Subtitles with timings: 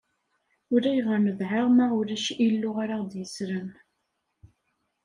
[0.73, 3.69] Ulayɣer nedɛa ma ulac illu ara ɣ-d-yeslen.